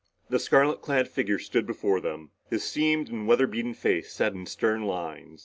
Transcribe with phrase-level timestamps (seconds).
[0.31, 4.47] The scarlet clad figure stood before them, his seamed and weather beaten face set in
[4.47, 5.39] stern lines.